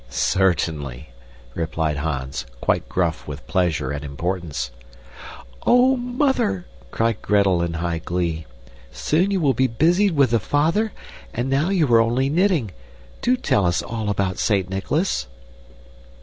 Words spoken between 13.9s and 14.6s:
about